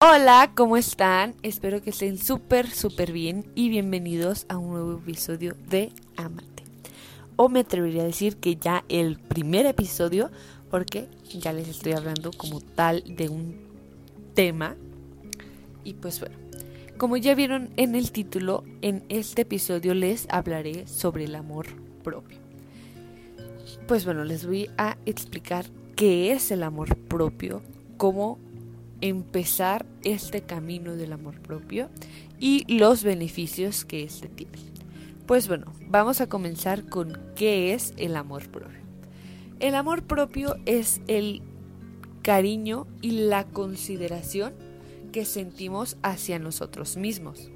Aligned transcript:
Hola, 0.00 0.52
¿cómo 0.54 0.76
están? 0.76 1.34
Espero 1.42 1.82
que 1.82 1.90
estén 1.90 2.18
súper, 2.18 2.70
súper 2.70 3.10
bien 3.10 3.50
y 3.56 3.68
bienvenidos 3.68 4.46
a 4.48 4.56
un 4.56 4.70
nuevo 4.70 4.92
episodio 4.92 5.56
de 5.68 5.90
Amate. 6.16 6.62
O 7.34 7.48
me 7.48 7.58
atrevería 7.58 8.02
a 8.02 8.06
decir 8.06 8.36
que 8.36 8.54
ya 8.54 8.84
el 8.88 9.18
primer 9.18 9.66
episodio, 9.66 10.30
porque 10.70 11.08
ya 11.36 11.52
les 11.52 11.66
estoy 11.66 11.94
hablando 11.94 12.30
como 12.30 12.60
tal 12.60 13.02
de 13.08 13.28
un 13.28 13.56
tema. 14.34 14.76
Y 15.82 15.94
pues 15.94 16.20
bueno, 16.20 16.36
como 16.96 17.16
ya 17.16 17.34
vieron 17.34 17.70
en 17.76 17.96
el 17.96 18.12
título, 18.12 18.62
en 18.82 19.02
este 19.08 19.42
episodio 19.42 19.94
les 19.94 20.28
hablaré 20.30 20.86
sobre 20.86 21.24
el 21.24 21.34
amor 21.34 21.66
propio. 22.04 22.38
Pues 23.88 24.04
bueno, 24.04 24.22
les 24.22 24.46
voy 24.46 24.70
a 24.78 24.96
explicar 25.06 25.64
qué 25.96 26.30
es 26.30 26.52
el 26.52 26.62
amor 26.62 26.96
propio, 26.96 27.62
cómo 27.96 28.38
empezar 29.00 29.86
este 30.02 30.42
camino 30.42 30.96
del 30.96 31.12
amor 31.12 31.40
propio 31.40 31.88
y 32.38 32.64
los 32.72 33.04
beneficios 33.04 33.84
que 33.84 34.02
este 34.02 34.28
tiene. 34.28 34.52
Pues 35.26 35.46
bueno, 35.46 35.72
vamos 35.88 36.20
a 36.20 36.28
comenzar 36.28 36.88
con 36.88 37.18
qué 37.34 37.74
es 37.74 37.94
el 37.96 38.16
amor 38.16 38.48
propio. 38.48 38.78
El 39.60 39.74
amor 39.74 40.02
propio 40.04 40.56
es 40.66 41.00
el 41.06 41.42
cariño 42.22 42.86
y 43.02 43.10
la 43.10 43.44
consideración 43.44 44.54
que 45.12 45.24
sentimos 45.24 45.96
hacia 46.02 46.38
nosotros 46.38 46.96
mismos. 46.96 47.50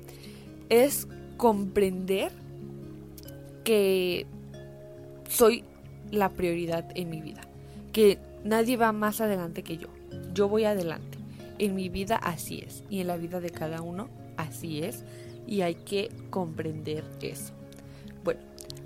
Es 0.69 1.07
comprender 1.37 2.33
que 3.65 4.27
soy 5.29 5.65
la 6.11 6.31
prioridad 6.31 6.91
en 6.95 7.11
mi 7.11 7.21
vida, 7.21 7.43
que 7.93 8.19
nadie 8.45 8.77
va 8.77 8.93
más 8.93 9.21
adelante 9.21 9.63
que 9.63 9.79
yo, 9.79 9.89
yo 10.35 10.49
voy 10.49 10.65
adelante 10.65 11.22
en 11.63 11.77
mi 11.77 11.89
vida 11.89 12.17
así 12.17 12.65
es 12.67 12.83
y 12.91 13.01
en 13.01 13.07
la 13.07 13.17
vida 13.17 13.39
de 13.39 13.51
cada 13.51 13.83
uno 13.83 14.09
así 14.37 14.83
es 14.83 15.05
y 15.47 15.61
hay 15.61 15.77
que 15.77 16.11
comprender 16.29 17.05
eso. 17.21 17.53
Bueno, 18.25 18.41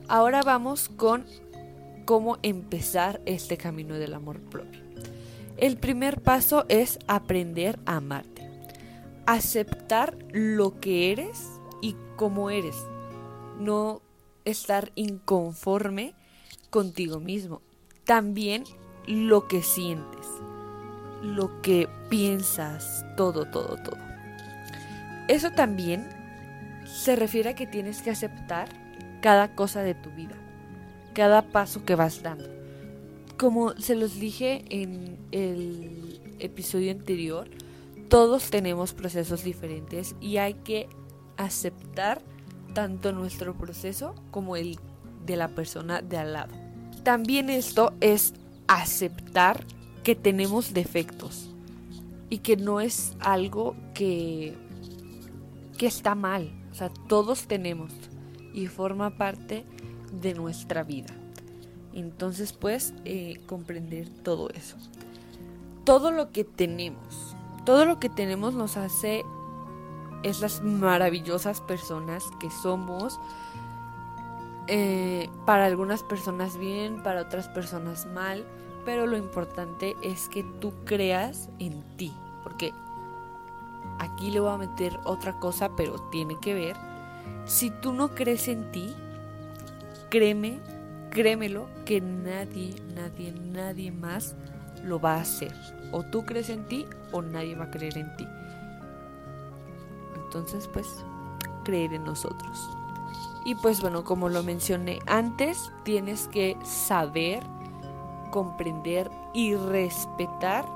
ahora 0.08 0.42
vamos 0.42 0.91
con 0.91 1.24
cómo 2.04 2.36
empezar 2.42 3.22
este 3.24 3.56
camino 3.56 3.94
del 3.94 4.12
amor 4.12 4.41
propio. 4.41 4.82
El 5.56 5.78
primer 5.78 6.20
paso 6.20 6.66
es 6.69 6.98
aprender 7.06 7.78
a 7.86 7.97
amarte. 7.97 8.47
Aceptar 9.24 10.19
lo 10.32 10.78
que 10.78 11.12
eres 11.12 11.48
y 11.80 11.97
cómo 12.16 12.50
eres. 12.50 12.77
No 13.58 14.02
estar 14.44 14.92
inconforme 14.97 16.14
contigo 16.69 17.20
mismo. 17.20 17.62
También 18.04 18.64
lo 19.06 19.48
que 19.48 19.62
sientes 19.62 20.27
lo 21.27 21.60
que 21.62 21.88
piensas, 22.08 23.05
todo, 23.16 23.46
todo, 23.46 23.77
todo. 23.77 23.98
Eso 25.28 25.50
también 25.50 26.08
se 26.84 27.16
refiere 27.16 27.50
a 27.50 27.55
que 27.55 27.66
tienes 27.66 28.02
que 28.02 28.10
aceptar 28.10 28.69
cada 29.20 29.54
cosa 29.54 29.82
de 29.82 29.94
tu 29.94 30.10
vida, 30.10 30.36
cada 31.14 31.42
paso 31.42 31.84
que 31.84 31.94
vas 31.94 32.22
dando. 32.22 32.48
Como 33.36 33.72
se 33.74 33.97
los 33.97 34.19
dije 34.19 34.64
en 34.70 35.19
el 35.32 36.20
episodio 36.38 36.92
anterior, 36.92 37.48
todos 38.08 38.50
tenemos 38.50 38.94
procesos 38.94 39.42
diferentes 39.42 40.14
y 40.20 40.36
hay 40.36 40.54
que 40.54 40.88
aceptar 41.36 42.22
tanto 42.72 43.12
nuestro 43.12 43.56
proceso 43.56 44.14
como 44.30 44.56
el 44.56 44.78
de 45.24 45.36
la 45.36 45.48
persona 45.48 46.02
de 46.02 46.19
al 46.19 46.32
lado. 46.32 46.54
También 47.02 47.50
esto 47.50 47.94
es 48.00 48.32
aceptar 48.69 49.64
que 50.06 50.14
tenemos 50.14 50.72
defectos 50.72 51.50
y 52.30 52.38
que 52.38 52.56
no 52.56 52.80
es 52.80 53.16
algo 53.18 53.74
que, 53.92 54.56
que 55.78 55.88
está 55.88 56.14
mal. 56.14 56.52
O 56.70 56.76
sea, 56.76 56.90
todos 57.08 57.48
tenemos 57.48 57.92
y 58.54 58.68
forma 58.68 59.18
parte 59.18 59.64
de 60.12 60.34
nuestra 60.34 60.84
vida. 60.84 61.12
Entonces, 61.92 62.53
pues, 62.53 62.94
eh, 63.04 63.41
comprender 63.47 64.08
todo 64.08 64.48
eso. 64.50 64.76
Todo 65.82 66.12
lo 66.12 66.31
que 66.31 66.44
tenemos, 66.44 67.34
todo 67.64 67.84
lo 67.84 67.98
que 67.98 68.08
tenemos 68.08 68.54
nos 68.54 68.76
hace 68.76 69.25
esas 70.22 70.62
maravillosas 70.62 71.60
personas 71.62 72.22
que 72.38 72.52
somos. 72.62 73.19
Eh, 74.69 75.28
para 75.47 75.66
algunas 75.66 76.04
personas 76.04 76.56
bien, 76.56 77.02
para 77.02 77.22
otras 77.22 77.48
personas 77.48 78.06
mal 78.06 78.47
pero 78.86 79.04
lo 79.04 79.16
importante 79.16 79.97
es 80.00 80.28
que 80.28 80.44
tú 80.60 80.72
creas 80.84 81.50
en 81.58 81.82
ti, 81.97 82.14
porque 82.44 82.72
aquí 83.98 84.30
le 84.30 84.38
voy 84.38 84.54
a 84.54 84.58
meter 84.58 84.97
otra 85.02 85.41
cosa, 85.41 85.70
pero 85.76 85.98
tiene 86.12 86.36
que 86.41 86.54
ver. 86.54 86.76
Si 87.46 87.70
tú 87.70 87.92
no 87.92 88.14
crees 88.14 88.46
en 88.46 88.70
ti, 88.70 88.94
créeme, 90.08 90.60
créemelo, 91.10 91.66
que 91.84 92.00
nadie, 92.00 92.76
nadie, 92.94 93.32
nadie 93.32 93.91
más 93.91 94.36
lo 94.84 95.00
va 95.00 95.16
a 95.16 95.22
hacer. 95.22 95.52
O 95.91 96.04
tú 96.04 96.25
crees 96.25 96.48
en 96.48 96.64
ti 96.66 96.86
o 97.10 97.22
nadie 97.22 97.56
va 97.56 97.64
a 97.64 97.70
creer 97.72 97.98
en 97.98 98.16
ti. 98.16 98.26
Entonces, 100.14 100.70
pues, 100.72 100.86
creer 101.64 101.92
en 101.92 102.04
nosotros. 102.04 102.70
Y 103.44 103.56
pues 103.56 103.80
bueno, 103.80 104.04
como 104.04 104.28
lo 104.28 104.44
mencioné 104.44 105.00
antes, 105.06 105.72
tienes 105.84 106.28
que 106.28 106.56
saber 106.64 107.42
comprender 108.36 109.10
y 109.32 109.54
respetar 109.54 110.66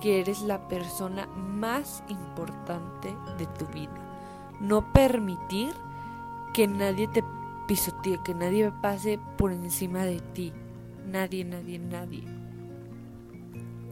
que 0.00 0.20
eres 0.20 0.42
la 0.42 0.68
persona 0.68 1.26
más 1.26 2.04
importante 2.06 3.12
de 3.36 3.46
tu 3.46 3.66
vida. 3.66 3.90
No 4.60 4.92
permitir 4.92 5.72
que 6.52 6.68
nadie 6.68 7.08
te 7.08 7.24
pisotee, 7.66 8.20
que 8.24 8.32
nadie 8.32 8.70
pase 8.80 9.18
por 9.36 9.50
encima 9.50 10.04
de 10.04 10.20
ti. 10.20 10.52
Nadie, 11.10 11.44
nadie, 11.44 11.80
nadie. 11.80 12.22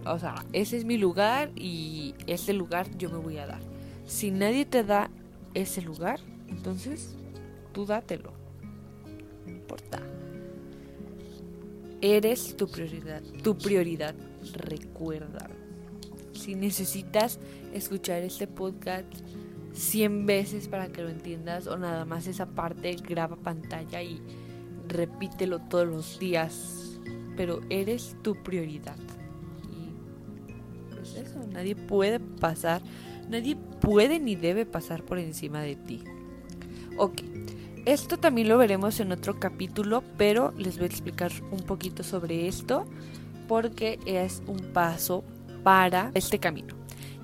O 0.07 0.17
sea, 0.17 0.47
ese 0.53 0.77
es 0.77 0.85
mi 0.85 0.97
lugar 0.97 1.51
y 1.57 2.15
ese 2.29 2.53
lugar 2.53 2.89
yo 2.97 3.11
me 3.11 3.19
voy 3.19 3.39
a 3.39 3.49
dar. 3.49 3.63
Si 4.07 4.31
nadie 4.31 4.65
te 4.65 4.85
da 4.85 5.11
ese 5.55 5.83
lugar, 5.83 6.21
entonces 6.47 7.17
tú 7.73 7.85
dátelo. 7.85 8.42
Eres 12.05 12.57
tu 12.57 12.67
prioridad, 12.67 13.23
tu 13.45 13.57
prioridad, 13.57 14.17
recuerda. 14.55 15.49
Si 16.33 16.57
necesitas 16.57 17.39
escuchar 17.73 18.25
este 18.25 18.49
podcast 18.49 19.07
100 19.73 20.27
veces 20.27 20.67
para 20.67 20.89
que 20.89 21.01
lo 21.01 21.09
entiendas 21.11 21.69
o 21.69 21.79
nada 21.79 22.05
más 22.05 22.27
esa 22.27 22.47
parte, 22.47 22.97
graba 22.97 23.37
pantalla 23.37 24.03
y 24.03 24.21
repítelo 24.89 25.61
todos 25.61 25.87
los 25.87 26.19
días. 26.19 26.99
Pero 27.37 27.61
eres 27.71 28.17
tu 28.23 28.35
prioridad. 28.43 28.97
Y 29.71 30.93
pues 30.93 31.15
eso, 31.15 31.39
nadie 31.53 31.77
puede 31.77 32.19
pasar, 32.19 32.83
nadie 33.31 33.55
puede 33.81 34.19
ni 34.19 34.35
debe 34.35 34.67
pasar 34.67 35.05
por 35.05 35.21
encima 35.21 35.61
de 35.61 35.77
ti. 35.77 36.03
Ok, 36.99 37.23
esto 37.85 38.17
también 38.19 38.49
lo 38.49 38.59
veremos 38.59 39.01
en 39.01 39.11
otro 39.11 39.41
capítulo, 39.41 40.05
pero 40.17 40.53
les 40.57 40.77
voy 40.77 40.85
a 40.85 40.89
explicar 40.89 41.33
un 41.51 41.61
poquito 41.61 42.03
sobre 42.03 42.47
esto 42.47 42.87
porque 43.49 43.99
es 44.07 44.43
un 44.47 44.59
paso 44.73 45.25
para 45.63 46.11
este 46.15 46.39
camino. 46.39 46.75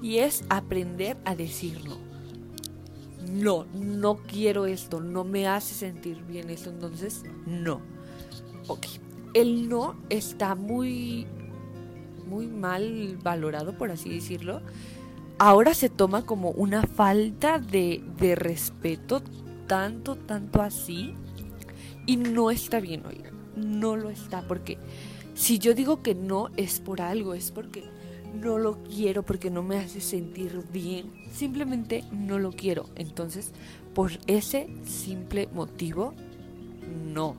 Y 0.02 0.18
es 0.18 0.44
aprender 0.48 1.16
a 1.24 1.34
decir 1.34 1.80
no. 1.84 1.98
No, 3.32 3.66
no 3.74 4.16
quiero 4.16 4.66
esto, 4.66 5.00
no 5.00 5.22
me 5.22 5.46
hace 5.46 5.74
sentir 5.74 6.22
bien 6.24 6.50
esto, 6.50 6.70
entonces 6.70 7.24
no. 7.46 7.80
Ok, 8.66 8.86
el 9.34 9.68
no 9.68 9.96
está 10.08 10.54
muy, 10.54 11.26
muy 12.26 12.46
mal 12.46 13.18
valorado, 13.22 13.76
por 13.76 13.90
así 13.90 14.08
decirlo. 14.08 14.62
Ahora 15.38 15.74
se 15.74 15.88
toma 15.88 16.26
como 16.26 16.50
una 16.50 16.82
falta 16.82 17.58
de, 17.58 18.02
de 18.18 18.34
respeto 18.34 19.22
tanto, 19.68 20.16
tanto 20.16 20.60
así. 20.62 21.14
Y 22.06 22.16
no 22.16 22.50
está 22.50 22.80
bien, 22.80 23.06
oigan. 23.06 23.34
No 23.54 23.94
lo 23.96 24.10
está. 24.10 24.42
Porque 24.42 24.78
si 25.34 25.60
yo 25.60 25.74
digo 25.74 26.02
que 26.02 26.16
no 26.16 26.48
es 26.56 26.80
por 26.80 27.00
algo, 27.00 27.34
es 27.34 27.52
porque 27.52 27.84
no 28.34 28.58
lo 28.58 28.82
quiero, 28.82 29.22
porque 29.22 29.50
no 29.50 29.62
me 29.62 29.78
hace 29.78 30.00
sentir 30.00 30.64
bien. 30.72 31.12
Simplemente 31.30 32.02
no 32.10 32.40
lo 32.40 32.50
quiero. 32.50 32.86
Entonces, 32.96 33.52
por 33.94 34.12
ese 34.26 34.68
simple 34.84 35.48
motivo, 35.52 36.14
no. 37.12 37.36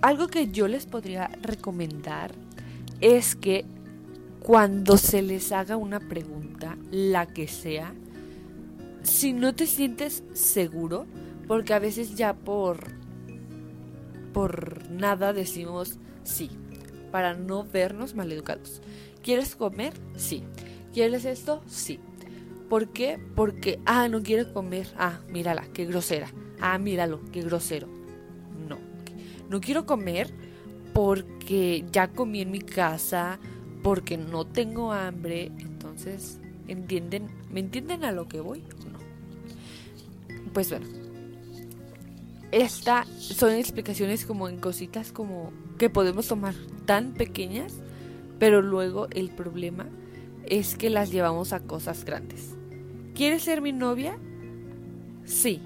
Algo 0.00 0.26
que 0.26 0.50
yo 0.50 0.66
les 0.66 0.86
podría 0.86 1.28
recomendar 1.42 2.32
es 3.00 3.36
que 3.36 3.64
cuando 4.40 4.96
se 4.96 5.22
les 5.22 5.52
haga 5.52 5.76
una 5.76 6.00
pregunta, 6.00 6.76
la 6.90 7.26
que 7.26 7.46
sea, 7.46 7.94
si 9.02 9.32
no 9.32 9.54
te 9.54 9.66
sientes 9.66 10.24
seguro, 10.32 11.06
porque 11.48 11.74
a 11.74 11.78
veces 11.78 12.14
ya 12.14 12.34
por 12.34 13.02
por 14.32 14.90
nada 14.90 15.32
decimos 15.32 15.98
sí, 16.24 16.50
para 17.10 17.34
no 17.34 17.64
vernos 17.64 18.14
maleducados. 18.14 18.80
¿Quieres 19.22 19.54
comer? 19.54 19.92
Sí. 20.16 20.42
¿Quieres 20.92 21.24
esto? 21.24 21.62
Sí. 21.66 22.00
¿Por 22.68 22.88
qué? 22.88 23.18
Porque, 23.34 23.78
ah, 23.84 24.08
no 24.08 24.22
quiere 24.22 24.50
comer. 24.50 24.88
Ah, 24.96 25.20
mírala, 25.28 25.66
qué 25.72 25.84
grosera. 25.84 26.32
Ah, 26.60 26.78
míralo, 26.78 27.20
qué 27.30 27.42
grosero. 27.42 27.86
No. 28.68 28.78
No 29.48 29.60
quiero 29.60 29.86
comer 29.86 30.32
porque 30.92 31.84
ya 31.92 32.08
comí 32.08 32.40
en 32.40 32.50
mi 32.50 32.60
casa, 32.60 33.38
porque 33.82 34.16
no 34.16 34.46
tengo 34.46 34.92
hambre. 34.92 35.52
Entonces, 35.58 36.40
¿entienden? 36.66 37.28
¿Me 37.50 37.60
entienden 37.60 38.04
a 38.04 38.12
lo 38.12 38.26
que 38.26 38.40
voy? 38.40 38.64
Pues 40.52 40.70
bueno. 40.70 40.86
Estas 42.50 43.08
son 43.08 43.52
explicaciones 43.52 44.26
como 44.26 44.48
en 44.48 44.58
cositas 44.58 45.10
como 45.10 45.52
que 45.78 45.88
podemos 45.88 46.28
tomar 46.28 46.54
tan 46.84 47.14
pequeñas, 47.14 47.74
pero 48.38 48.60
luego 48.60 49.08
el 49.10 49.30
problema 49.30 49.88
es 50.44 50.76
que 50.76 50.90
las 50.90 51.10
llevamos 51.10 51.54
a 51.54 51.60
cosas 51.60 52.04
grandes. 52.04 52.54
¿Quieres 53.14 53.42
ser 53.42 53.62
mi 53.62 53.72
novia? 53.72 54.18
Sí. 55.24 55.62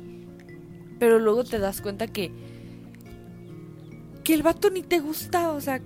Pero 1.00 1.18
luego 1.18 1.42
te 1.44 1.58
das 1.58 1.80
cuenta 1.80 2.06
que 2.06 2.32
que 4.22 4.34
el 4.34 4.42
vato 4.42 4.70
ni 4.70 4.82
te 4.82 4.98
gusta, 4.98 5.52
o 5.52 5.60
sea, 5.60 5.80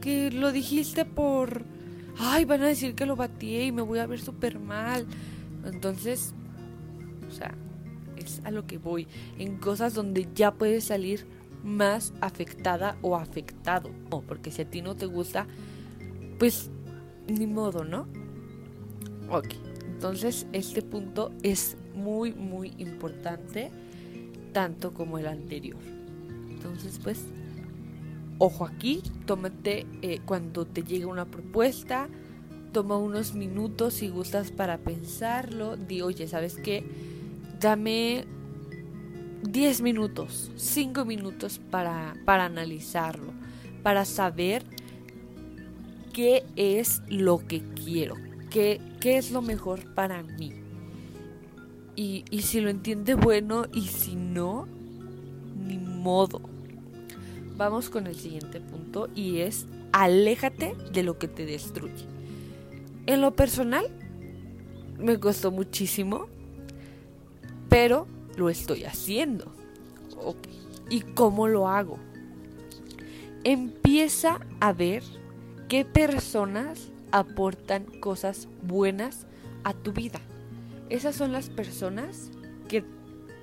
que 0.00 0.30
lo 0.30 0.50
dijiste 0.50 1.04
por 1.04 1.64
ay, 2.18 2.44
van 2.44 2.62
a 2.62 2.68
decir 2.68 2.94
que 2.94 3.06
lo 3.06 3.16
batí 3.16 3.58
y 3.58 3.72
me 3.72 3.82
voy 3.82 3.98
a 3.98 4.06
ver 4.06 4.20
súper 4.20 4.58
mal. 4.58 5.06
Entonces, 5.64 6.34
o 7.28 7.30
sea, 7.30 7.54
es 8.16 8.40
a 8.44 8.50
lo 8.50 8.66
que 8.66 8.78
voy. 8.78 9.06
En 9.38 9.56
cosas 9.56 9.94
donde 9.94 10.28
ya 10.34 10.54
puedes 10.54 10.84
salir 10.84 11.26
más 11.62 12.12
afectada 12.20 12.96
o 13.02 13.16
afectado. 13.16 13.90
porque 14.26 14.50
si 14.50 14.62
a 14.62 14.70
ti 14.70 14.82
no 14.82 14.94
te 14.94 15.06
gusta, 15.06 15.46
pues 16.38 16.70
ni 17.28 17.46
modo, 17.46 17.84
¿no? 17.84 18.06
Ok, 19.30 19.54
entonces 19.86 20.46
este 20.52 20.82
punto 20.82 21.32
es 21.42 21.76
muy, 21.94 22.32
muy 22.32 22.74
importante, 22.78 23.70
tanto 24.52 24.92
como 24.92 25.18
el 25.18 25.26
anterior. 25.26 25.78
Entonces, 26.50 27.00
pues, 27.02 27.26
ojo 28.38 28.66
aquí, 28.66 29.02
tómate 29.26 29.86
eh, 30.02 30.20
cuando 30.24 30.66
te 30.66 30.82
llegue 30.82 31.06
una 31.06 31.26
propuesta, 31.26 32.08
toma 32.72 32.96
unos 32.96 33.34
minutos 33.34 33.94
si 33.94 34.08
gustas 34.08 34.50
para 34.50 34.78
pensarlo, 34.78 35.76
di, 35.76 36.02
oye, 36.02 36.26
¿sabes 36.26 36.56
qué? 36.56 36.84
Dame 37.62 38.24
10 39.48 39.82
minutos, 39.82 40.50
5 40.56 41.04
minutos 41.04 41.60
para, 41.70 42.16
para 42.24 42.46
analizarlo, 42.46 43.32
para 43.84 44.04
saber 44.04 44.64
qué 46.12 46.44
es 46.56 47.02
lo 47.06 47.46
que 47.46 47.62
quiero, 47.62 48.16
qué, 48.50 48.80
qué 48.98 49.16
es 49.16 49.30
lo 49.30 49.42
mejor 49.42 49.94
para 49.94 50.24
mí. 50.24 50.52
Y, 51.94 52.24
y 52.32 52.42
si 52.42 52.60
lo 52.60 52.68
entiende, 52.68 53.14
bueno, 53.14 53.66
y 53.72 53.82
si 53.82 54.16
no, 54.16 54.66
ni 55.56 55.78
modo. 55.78 56.40
Vamos 57.56 57.90
con 57.90 58.08
el 58.08 58.16
siguiente 58.16 58.60
punto 58.60 59.08
y 59.14 59.38
es 59.38 59.68
aléjate 59.92 60.74
de 60.92 61.04
lo 61.04 61.16
que 61.16 61.28
te 61.28 61.46
destruye. 61.46 62.06
En 63.06 63.20
lo 63.20 63.36
personal, 63.36 63.86
me 64.98 65.20
costó 65.20 65.52
muchísimo, 65.52 66.26
pero 67.72 68.06
lo 68.36 68.50
estoy 68.50 68.84
haciendo. 68.84 69.50
¿Y 70.90 71.00
cómo 71.00 71.48
lo 71.48 71.68
hago? 71.68 71.98
Empieza 73.44 74.40
a 74.60 74.74
ver 74.74 75.02
qué 75.70 75.86
personas 75.86 76.90
aportan 77.12 77.84
cosas 77.84 78.46
buenas 78.60 79.26
a 79.64 79.72
tu 79.72 79.94
vida. 79.94 80.20
Esas 80.90 81.16
son 81.16 81.32
las 81.32 81.48
personas 81.48 82.30
que 82.68 82.84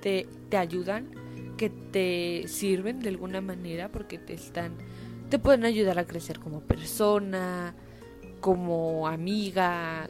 te, 0.00 0.28
te 0.48 0.56
ayudan, 0.56 1.08
que 1.56 1.68
te 1.68 2.44
sirven 2.46 3.00
de 3.00 3.08
alguna 3.08 3.40
manera 3.40 3.88
porque 3.88 4.16
te 4.16 4.34
están, 4.34 4.74
te 5.28 5.40
pueden 5.40 5.64
ayudar 5.64 5.98
a 5.98 6.06
crecer 6.06 6.38
como 6.38 6.60
persona, 6.60 7.74
como 8.40 9.08
amiga, 9.08 10.08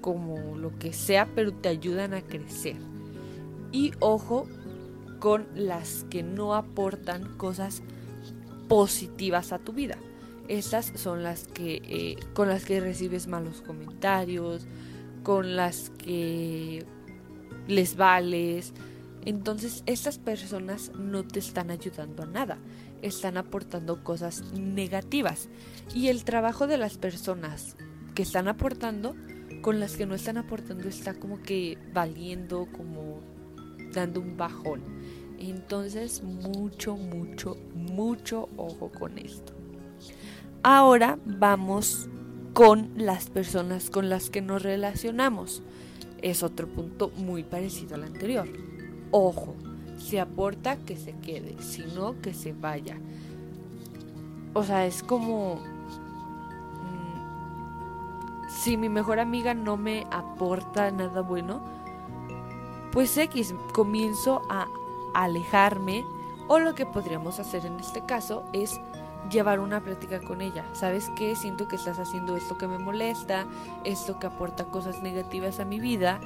como 0.00 0.56
lo 0.56 0.76
que 0.76 0.92
sea, 0.92 1.28
pero 1.36 1.52
te 1.52 1.68
ayudan 1.68 2.14
a 2.14 2.22
crecer. 2.22 2.90
Y 3.72 3.92
ojo 4.00 4.46
con 5.18 5.46
las 5.54 6.04
que 6.10 6.22
no 6.22 6.54
aportan 6.54 7.36
cosas 7.36 7.82
positivas 8.68 9.52
a 9.52 9.58
tu 9.58 9.72
vida. 9.72 9.96
Estas 10.48 10.92
son 10.96 11.22
las 11.22 11.46
que 11.46 11.80
eh, 11.84 12.16
con 12.34 12.48
las 12.48 12.64
que 12.64 12.80
recibes 12.80 13.26
malos 13.26 13.62
comentarios, 13.62 14.66
con 15.22 15.56
las 15.56 15.90
que 15.90 16.84
les 17.68 17.96
vales. 17.96 18.72
Entonces 19.24 19.82
estas 19.86 20.18
personas 20.18 20.90
no 20.98 21.22
te 21.22 21.38
están 21.38 21.70
ayudando 21.70 22.24
a 22.24 22.26
nada, 22.26 22.58
están 23.02 23.36
aportando 23.36 24.02
cosas 24.02 24.42
negativas. 24.52 25.48
Y 25.94 26.08
el 26.08 26.24
trabajo 26.24 26.66
de 26.66 26.78
las 26.78 26.98
personas 26.98 27.76
que 28.14 28.22
están 28.22 28.48
aportando 28.48 29.14
con 29.60 29.78
las 29.78 29.96
que 29.96 30.06
no 30.06 30.14
están 30.14 30.38
aportando 30.38 30.88
está 30.88 31.14
como 31.14 31.40
que 31.40 31.78
valiendo, 31.94 32.66
como 32.72 33.20
dando 33.92 34.20
un 34.20 34.36
bajón. 34.36 34.80
Entonces, 35.38 36.22
mucho, 36.22 36.96
mucho, 36.96 37.56
mucho 37.74 38.48
ojo 38.56 38.90
con 38.90 39.18
esto. 39.18 39.52
Ahora 40.62 41.18
vamos 41.24 42.08
con 42.52 42.92
las 42.96 43.30
personas 43.30 43.90
con 43.90 44.08
las 44.08 44.30
que 44.30 44.40
nos 44.42 44.62
relacionamos. 44.62 45.62
Es 46.20 46.42
otro 46.42 46.68
punto 46.68 47.10
muy 47.16 47.42
parecido 47.42 47.96
al 47.96 48.04
anterior. 48.04 48.48
Ojo, 49.10 49.56
si 49.98 50.18
aporta 50.18 50.76
que 50.76 50.96
se 50.96 51.12
quede, 51.18 51.56
si 51.60 51.82
no 51.96 52.20
que 52.20 52.34
se 52.34 52.52
vaya. 52.52 52.98
O 54.54 54.62
sea, 54.62 54.86
es 54.86 55.02
como 55.02 55.56
mm, 56.86 58.48
si 58.48 58.76
mi 58.76 58.88
mejor 58.88 59.18
amiga 59.18 59.54
no 59.54 59.76
me 59.76 60.06
aporta 60.10 60.90
nada 60.90 61.22
bueno, 61.22 61.62
pues 62.92 63.16
X, 63.16 63.54
comienzo 63.72 64.42
a 64.48 64.68
alejarme 65.14 66.04
o 66.46 66.58
lo 66.58 66.74
que 66.74 66.86
podríamos 66.86 67.38
hacer 67.38 67.66
en 67.66 67.80
este 67.80 68.04
caso 68.04 68.44
es 68.52 68.80
llevar 69.30 69.60
una 69.60 69.80
plática 69.80 70.20
con 70.20 70.40
ella. 70.40 70.64
¿Sabes 70.74 71.10
qué? 71.16 71.34
Siento 71.36 71.68
que 71.68 71.76
estás 71.76 71.98
haciendo 71.98 72.36
esto 72.36 72.58
que 72.58 72.66
me 72.66 72.78
molesta, 72.78 73.46
esto 73.84 74.18
que 74.18 74.26
aporta 74.26 74.64
cosas 74.66 75.02
negativas 75.02 75.60
a 75.60 75.64
mi 75.64 75.80
vida. 75.80 76.20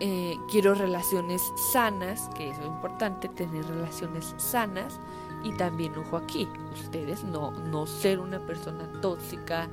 Eh, 0.00 0.36
quiero 0.50 0.74
relaciones 0.74 1.42
sanas, 1.72 2.28
que 2.36 2.50
es 2.50 2.58
lo 2.58 2.66
importante, 2.66 3.28
tener 3.28 3.66
relaciones 3.66 4.34
sanas. 4.36 4.98
Y 5.44 5.52
también, 5.52 5.96
ojo 5.96 6.16
aquí, 6.16 6.48
ustedes 6.72 7.22
no, 7.22 7.52
no 7.52 7.86
ser 7.86 8.18
una 8.18 8.40
persona 8.40 8.90
tóxica, 9.00 9.68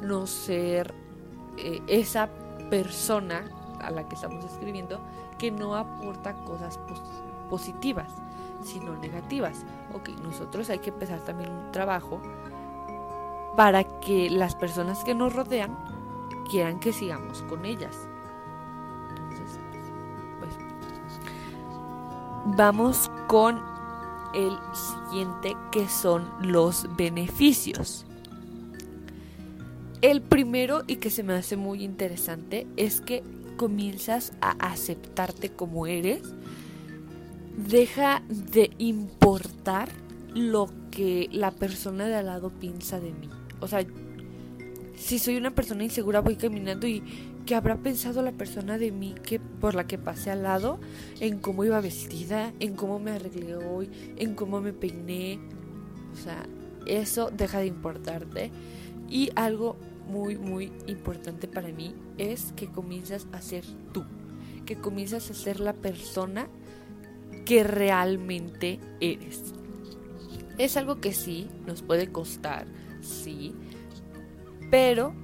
no 0.00 0.26
ser 0.26 0.94
eh, 1.56 1.82
esa 1.88 2.28
persona 2.70 3.44
a 3.80 3.90
la 3.90 4.08
que 4.08 4.14
estamos 4.14 4.44
escribiendo 4.44 5.00
que 5.38 5.50
no 5.50 5.76
aporta 5.76 6.34
cosas 6.44 6.78
positivas, 7.48 8.12
sino 8.62 8.96
negativas. 8.96 9.64
Ok, 9.94 10.10
nosotros 10.22 10.70
hay 10.70 10.78
que 10.78 10.90
empezar 10.90 11.20
también 11.20 11.50
un 11.50 11.72
trabajo 11.72 12.20
para 13.56 13.84
que 13.84 14.30
las 14.30 14.54
personas 14.54 15.02
que 15.04 15.14
nos 15.14 15.34
rodean 15.34 15.76
quieran 16.50 16.80
que 16.80 16.92
sigamos 16.92 17.42
con 17.42 17.64
ellas. 17.64 18.08
Entonces, 19.10 19.60
pues, 20.38 20.54
vamos 22.56 23.10
con 23.26 23.60
el 24.34 24.56
siguiente 24.72 25.56
que 25.70 25.88
son 25.88 26.28
los 26.40 26.86
beneficios. 26.96 28.04
El 30.00 30.22
primero 30.22 30.84
y 30.86 30.96
que 30.96 31.10
se 31.10 31.24
me 31.24 31.34
hace 31.34 31.56
muy 31.56 31.82
interesante 31.82 32.66
es 32.76 33.00
que 33.00 33.24
comienzas 33.58 34.32
a 34.40 34.52
aceptarte 34.52 35.50
como 35.50 35.86
eres, 35.86 36.22
deja 37.58 38.22
de 38.30 38.70
importar 38.78 39.90
lo 40.34 40.70
que 40.90 41.28
la 41.32 41.50
persona 41.50 42.06
de 42.06 42.14
al 42.14 42.26
lado 42.26 42.50
piensa 42.50 43.00
de 43.00 43.12
mí. 43.12 43.28
O 43.60 43.68
sea, 43.68 43.84
si 44.96 45.18
soy 45.18 45.36
una 45.36 45.50
persona 45.50 45.84
insegura 45.84 46.20
voy 46.20 46.36
caminando 46.36 46.86
y 46.86 47.02
¿qué 47.44 47.54
habrá 47.54 47.76
pensado 47.76 48.22
la 48.22 48.32
persona 48.32 48.78
de 48.78 48.92
mí 48.92 49.14
que 49.22 49.40
por 49.40 49.74
la 49.74 49.86
que 49.86 49.98
pasé 49.98 50.30
al 50.30 50.44
lado? 50.44 50.80
En 51.20 51.38
cómo 51.38 51.64
iba 51.64 51.80
vestida, 51.80 52.52
en 52.60 52.74
cómo 52.74 52.98
me 52.98 53.10
arreglé 53.10 53.56
hoy, 53.56 53.90
en 54.16 54.34
cómo 54.34 54.60
me 54.60 54.72
peiné. 54.72 55.38
O 56.12 56.16
sea, 56.16 56.46
eso 56.86 57.30
deja 57.30 57.58
de 57.58 57.66
importarte. 57.66 58.50
Y 59.08 59.30
algo 59.34 59.76
muy, 60.08 60.36
muy 60.36 60.72
importante 60.86 61.46
para 61.48 61.68
mí 61.68 61.94
es 62.16 62.52
que 62.56 62.68
comienzas 62.68 63.26
a 63.32 63.40
ser 63.40 63.64
tú, 63.92 64.04
que 64.66 64.76
comienzas 64.76 65.30
a 65.30 65.34
ser 65.34 65.60
la 65.60 65.74
persona 65.74 66.48
que 67.44 67.64
realmente 67.64 68.80
eres. 69.00 69.54
Es 70.58 70.76
algo 70.76 71.00
que 71.00 71.12
sí, 71.12 71.48
nos 71.66 71.82
puede 71.82 72.10
costar, 72.10 72.66
sí, 73.00 73.54
pero 74.70 75.14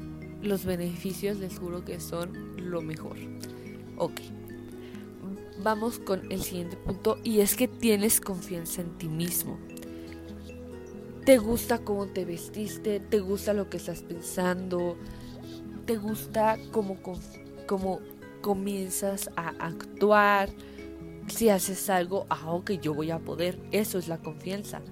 los 0.42 0.64
beneficios 0.64 1.38
les 1.38 1.58
juro 1.58 1.84
que 1.84 2.00
son 2.00 2.54
lo 2.56 2.82
mejor. 2.82 3.16
Ok. 3.96 4.20
Vamos 5.62 5.98
con 5.98 6.30
el 6.30 6.42
siguiente 6.42 6.76
punto 6.76 7.18
y 7.24 7.40
es 7.40 7.56
que 7.56 7.68
tienes 7.68 8.20
confianza 8.20 8.82
en 8.82 8.98
ti 8.98 9.08
mismo. 9.08 9.58
¿Te 11.24 11.38
gusta 11.38 11.78
cómo 11.78 12.06
te 12.06 12.26
vestiste? 12.26 13.00
¿Te 13.00 13.20
gusta 13.20 13.54
lo 13.54 13.70
que 13.70 13.78
estás 13.78 14.02
pensando? 14.02 14.98
¿Te 15.86 15.96
gusta 15.96 16.58
cómo, 16.70 16.98
cómo 17.66 18.00
comienzas 18.42 19.30
a 19.34 19.54
actuar? 19.58 20.50
Si 21.28 21.48
haces 21.48 21.88
algo, 21.88 22.26
ah, 22.28 22.52
ok, 22.52 22.72
yo 22.72 22.92
voy 22.92 23.10
a 23.10 23.20
poder. 23.20 23.58
Eso 23.72 23.96
es 23.96 24.06
la 24.06 24.18
confianza. 24.18 24.82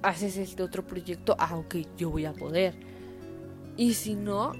Haces 0.00 0.38
este 0.38 0.62
otro 0.62 0.86
proyecto, 0.86 1.36
ah, 1.38 1.54
ok, 1.54 1.76
yo 1.98 2.08
voy 2.08 2.24
a 2.24 2.32
poder. 2.32 2.74
Y 3.76 3.92
si 3.92 4.14
no, 4.14 4.52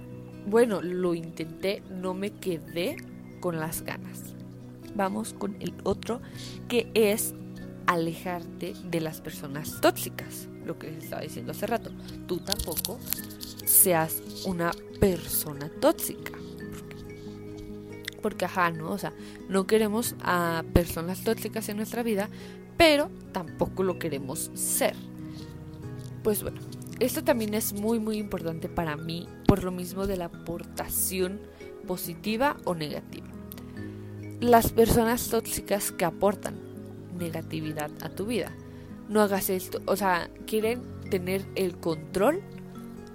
bueno, 0.47 0.83
lo 0.83 1.15
intenté, 1.15 1.83
no 1.91 2.13
me 2.13 2.33
quedé 2.33 2.99
con 3.41 3.59
las 3.59 3.81
ganas. 3.81 4.35
Vamos 4.95 5.33
con 5.33 5.57
el 5.61 5.73
otro, 5.85 6.21
que 6.69 6.91
es 6.93 7.35
alejarte 7.93 8.75
de 8.85 9.01
las 9.01 9.21
personas 9.21 9.81
tóxicas 9.81 10.49
lo 10.65 10.79
que 10.79 10.97
estaba 10.99 11.23
diciendo 11.23 11.53
hace 11.53 11.67
rato. 11.67 11.91
Tú 12.27 12.39
tampoco 12.39 12.99
seas 13.65 14.23
una 14.47 14.73
persona 15.01 15.71
tóxica. 15.81 16.33
Porque, 18.21 18.45
ajá, 18.45 18.71
¿no? 18.71 18.93
O 18.93 18.99
sea, 18.99 19.13
no 19.49 19.67
queremos 19.67 20.15
a 20.23 20.63
personas 20.73 21.25
tóxicas 21.25 21.69
en 21.69 21.77
nuestra 21.77 22.03
vida, 22.03 22.29
pero 22.77 23.11
tampoco 23.33 23.83
lo 23.83 23.99
queremos 23.99 24.51
ser. 24.55 24.95
Pues 26.23 26.43
bueno, 26.43 26.61
esto 27.01 27.25
también 27.25 27.55
es 27.55 27.73
muy, 27.73 27.99
muy 27.99 28.19
importante 28.19 28.69
para 28.69 28.97
mí, 28.97 29.29
por 29.49 29.65
lo 29.65 29.73
mismo 29.73 30.07
de 30.07 30.17
la 30.17 30.27
aportación 30.27 31.41
positiva 31.87 32.57
o 32.65 32.77
negativa. 32.77 33.27
Las 34.41 34.73
personas 34.73 35.29
tóxicas 35.29 35.91
que 35.91 36.05
aportan 36.05 36.62
negatividad 37.23 37.91
a 38.03 38.09
tu 38.09 38.27
vida 38.27 38.53
no 39.09 39.21
hagas 39.21 39.51
esto. 39.51 39.81
O 39.87 39.97
sea, 39.97 40.31
quieren 40.47 40.83
tener 41.11 41.45
el 41.55 41.77
control 41.77 42.41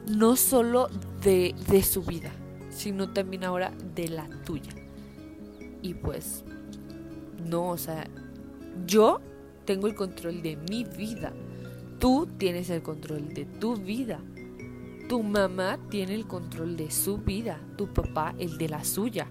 no 0.08 0.36
solo 0.36 0.90
de, 1.22 1.56
de 1.68 1.84
su 1.84 2.04
vida, 2.04 2.32
sino 2.70 3.12
también 3.12 3.44
ahora 3.44 3.74
de 3.96 4.08
la 4.08 4.30
tuya. 4.46 4.72
Y 5.82 5.96
pues, 5.96 6.44
no, 7.46 7.70
o 7.70 7.78
sea, 7.78 8.08
yo 8.86 9.20
tengo 9.66 9.88
el 9.88 9.96
control 9.96 10.42
de 10.42 10.56
mi 10.70 10.84
vida. 10.84 11.34
Tú 12.00 12.28
tienes 12.38 12.70
el 12.70 12.84
control 12.84 13.34
de 13.34 13.46
tu 13.46 13.76
vida. 13.76 14.20
Tu 15.10 15.24
mamá 15.24 15.80
tiene 15.90 16.14
el 16.14 16.28
control 16.28 16.78
de 16.78 16.92
su 16.92 17.18
vida. 17.18 17.60
Tu 17.76 17.92
papá 17.92 18.36
el 18.38 18.58
de 18.58 18.70
la 18.70 18.84
suya 18.84 19.30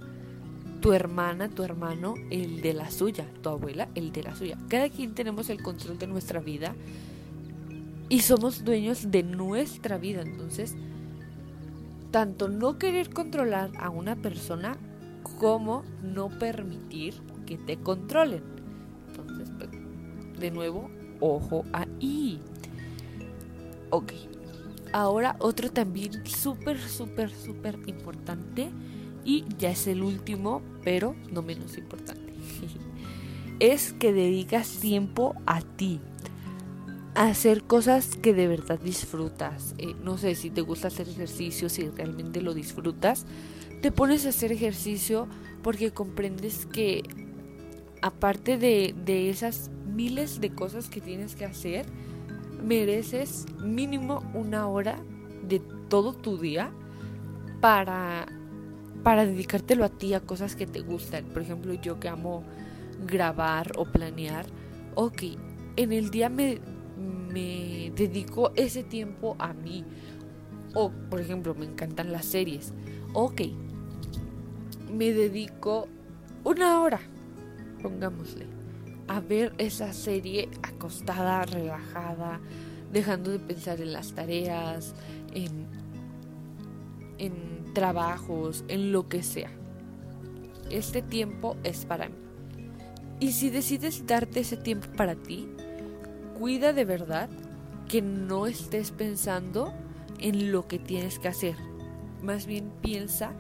tu 0.81 0.93
hermana, 0.93 1.49
tu 1.49 1.63
hermano, 1.63 2.15
el 2.31 2.61
de 2.61 2.75
la 2.75 2.91
suya, 2.91 3.27
tu 3.43 3.49
abuela, 3.49 3.89
el 3.95 4.13
de 4.13 4.23
la 4.23 4.35
suya. 4.35 4.59
Cada 4.69 4.89
quien 4.89 5.15
tenemos 5.15 5.51
el 5.51 5.63
control 5.63 5.99
de 5.99 6.07
nuestra 6.07 6.41
vida 6.41 6.75
y 8.09 8.21
somos 8.21 8.65
dueños 8.65 9.11
de 9.11 9.23
nuestra 9.23 9.99
vida. 9.99 10.23
Entonces, 10.23 10.75
tanto 12.11 12.49
no 12.49 12.79
querer 12.79 13.11
controlar 13.11 13.71
a 13.79 13.91
una 13.91 14.17
persona 14.17 14.77
como 15.39 15.83
no 16.03 16.29
permitir 16.29 17.15
que 17.47 17.57
te 17.59 17.77
controlen. 17.79 18.43
Entonces, 19.09 19.51
pues, 19.59 19.71
de 20.39 20.51
nuevo, 20.51 20.91
ojo 21.21 21.65
ahí. 21.73 22.41
Ok. 23.91 24.13
Ahora 24.93 25.37
otro 25.41 25.71
también 25.71 26.25
súper, 26.27 26.79
súper, 26.79 27.31
súper 27.31 27.79
importante 27.87 28.71
y 29.27 29.45
ya 29.59 29.71
es 29.71 29.89
el 29.89 30.05
último, 30.05 30.63
pero 30.85 31.17
no 31.33 31.43
menos 31.43 31.77
importante. 31.77 32.33
es 33.59 33.93
que 33.93 34.13
dedicas 34.13 34.79
tiempo 34.79 35.35
a 35.47 35.61
ti. 35.61 36.01
A 37.17 37.29
hacer 37.29 37.65
cosas 37.65 38.15
que 38.15 38.33
de 38.33 38.47
verdad 38.47 38.79
disfrutas. 38.79 39.75
Eh, 39.79 39.97
no 40.05 40.17
sé 40.17 40.37
si 40.37 40.51
te 40.51 40.61
gusta 40.61 40.89
hacer 40.89 41.09
ejercicio, 41.09 41.69
si 41.69 41.89
realmente 41.89 42.41
lo 42.41 42.55
disfrutas. 42.55 43.27
Te 43.83 43.91
pones 43.91 44.27
a 44.27 44.29
hacer 44.29 44.53
ejercicio 44.53 45.27
porque 45.63 45.91
comprendes 45.91 46.65
que 46.67 47.03
aparte 48.03 48.59
de, 48.59 48.95
de 49.05 49.29
esas 49.29 49.71
miles 49.93 50.41
de 50.41 50.51
cosas 50.51 50.89
que 50.89 51.01
tienes 51.01 51.35
que 51.35 51.47
hacer, 51.47 51.85
mereces 52.63 53.47
mínimo 53.61 54.23
una 54.35 54.69
hora 54.69 55.03
de 55.49 55.61
todo 55.89 56.13
tu 56.13 56.39
día 56.39 56.71
para 57.61 58.27
para 59.07 59.25
dedicártelo 59.25 59.85
a 59.85 59.89
ti, 59.89 60.15
a 60.15 60.21
cosas 60.21 60.57
que 60.57 60.67
te 60.67 60.81
gustan. 60.81 61.27
Por 61.27 61.41
ejemplo, 61.41 61.73
yo 61.75 62.01
que 62.01 62.09
amo 62.09 62.43
grabar 63.07 63.71
o 63.77 63.85
planear, 63.85 64.47
ok, 64.97 65.23
en 65.77 65.93
el 65.93 66.11
día 66.11 66.29
me, 66.29 66.59
me 67.33 67.93
dedico 67.95 68.51
ese 68.57 68.83
tiempo 68.83 69.37
a 69.39 69.53
mí. 69.53 69.85
O, 70.75 70.91
por 70.91 71.21
ejemplo, 71.21 71.55
me 71.55 71.67
encantan 71.67 72.11
las 72.11 72.25
series. 72.25 72.75
Ok, 73.13 73.43
me 74.93 75.13
dedico 75.13 75.87
una 76.43 76.81
hora, 76.81 76.99
pongámosle, 77.85 78.49
a 79.07 79.21
ver 79.21 79.55
esa 79.59 79.93
serie 79.93 80.49
acostada, 80.65 81.45
relajada, 81.45 82.41
dejando 82.93 83.31
de 83.31 83.39
pensar 83.39 83.81
en 83.81 83.93
las 83.93 84.15
tareas, 84.15 84.97
en, 85.33 85.66
en 87.19 87.73
trabajos, 87.75 88.65
en 88.69 88.93
lo 88.93 89.09
que 89.09 89.23
sea. 89.23 89.51
Este 90.71 91.03
tiempo 91.03 91.57
es 91.63 91.85
para 91.85 92.09
mí. 92.09 92.15
Y 93.21 93.33
si 93.33 93.51
decides 93.51 94.07
darte 94.07 94.41
ese 94.41 94.57
tiempo 94.57 94.89
para 94.97 95.15
ti, 95.15 95.49
cuida 96.39 96.73
de 96.73 96.85
verdad 96.85 97.29
que 97.89 98.03
no 98.03 98.47
estés 98.47 98.91
pensando 98.91 99.73
en 100.19 100.53
lo 100.53 100.67
que 100.67 100.79
tienes 100.79 101.19
que 101.19 101.29
hacer. 101.29 101.57
Más 102.23 102.47
bien 102.47 102.73
piensa 102.83 103.33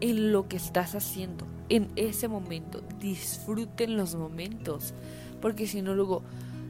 en 0.00 0.32
lo 0.32 0.48
que 0.48 0.56
estás 0.56 0.94
haciendo, 0.94 1.46
en 1.68 1.90
ese 1.96 2.28
momento. 2.28 2.82
Disfruten 2.98 3.96
los 3.96 4.14
momentos. 4.14 4.92
Porque 5.40 5.66
si 5.66 5.80
no, 5.80 5.94
luego, 5.94 6.22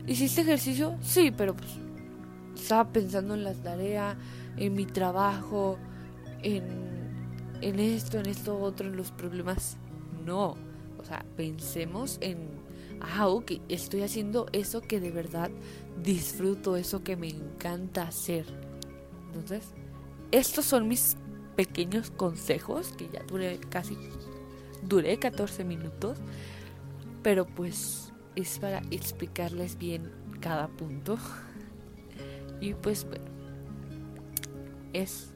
¿hiciste 0.06 0.42
ejercicio? 0.42 0.96
Sí, 1.00 1.32
pero 1.36 1.54
pues 1.56 1.70
estaba 2.54 2.92
pensando 2.92 3.34
en 3.34 3.44
la 3.44 3.54
tarea, 3.54 4.16
en 4.56 4.74
mi 4.74 4.86
trabajo, 4.86 5.78
en 6.42 7.78
esto, 7.80 8.18
en 8.18 8.26
esto 8.26 8.58
otro, 8.58 8.88
en 8.88 8.96
los 8.96 9.10
problemas. 9.10 9.76
No, 10.24 10.56
o 10.98 11.04
sea, 11.04 11.24
pensemos 11.36 12.18
en, 12.20 12.48
ah, 13.00 13.28
ok, 13.28 13.52
estoy 13.68 14.02
haciendo 14.02 14.46
eso 14.52 14.80
que 14.80 15.00
de 15.00 15.10
verdad 15.10 15.50
disfruto, 16.02 16.76
eso 16.76 17.02
que 17.02 17.16
me 17.16 17.28
encanta 17.28 18.02
hacer. 18.02 18.46
Entonces, 19.26 19.74
estos 20.30 20.64
son 20.64 20.88
mis 20.88 21.16
pequeños 21.56 22.10
consejos, 22.10 22.92
que 22.92 23.08
ya 23.08 23.22
duré 23.24 23.58
casi, 23.68 23.96
duré 24.82 25.18
14 25.18 25.64
minutos, 25.64 26.18
pero 27.22 27.46
pues 27.46 28.12
es 28.36 28.58
para 28.58 28.82
explicarles 28.90 29.78
bien 29.78 30.10
cada 30.40 30.68
punto. 30.68 31.18
Y 32.60 32.74
pues 32.74 33.04
bueno, 33.04 33.24
es 34.92 35.34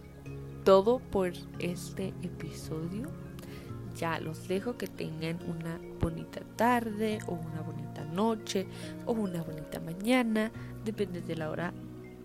todo 0.67 0.99
por 0.99 1.33
este 1.61 2.09
episodio. 2.23 3.07
Ya 3.97 4.19
los 4.19 4.49
dejo 4.49 4.77
que 4.77 4.89
tengan 4.89 5.39
una 5.49 5.79
bonita 6.01 6.41
tarde 6.57 7.21
o 7.29 7.35
una 7.35 7.63
bonita 7.63 8.05
noche 8.05 8.67
o 9.07 9.13
una 9.13 9.43
bonita 9.43 9.79
mañana, 9.79 10.51
depende 10.85 11.21
de 11.21 11.37
la 11.37 11.51
hora 11.51 11.73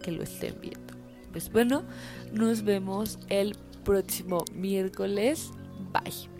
que 0.01 0.11
lo 0.11 0.23
estén 0.23 0.55
viendo. 0.59 0.95
Pues 1.31 1.51
bueno, 1.51 1.83
nos 2.33 2.63
vemos 2.63 3.19
el 3.29 3.55
próximo 3.85 4.43
miércoles. 4.55 5.51
Bye. 5.93 6.30